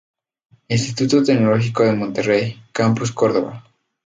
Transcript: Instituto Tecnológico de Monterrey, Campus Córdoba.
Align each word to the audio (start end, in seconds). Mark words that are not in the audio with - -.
Instituto 0.67 1.21
Tecnológico 1.23 1.83
de 1.83 1.93
Monterrey, 1.93 2.59
Campus 2.71 3.11
Córdoba. 3.11 3.63